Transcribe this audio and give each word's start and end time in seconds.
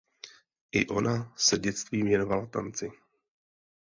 I 0.71 0.83
ona 0.87 1.33
se 1.37 1.57
dětství 1.57 2.03
věnovala 2.03 2.45
tanci. 2.45 2.91